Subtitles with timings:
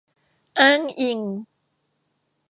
[0.59, 1.19] อ้างอิง